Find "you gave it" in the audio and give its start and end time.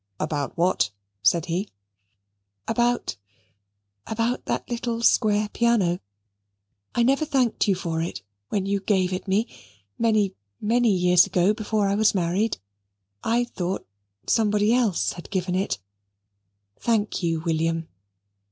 8.65-9.27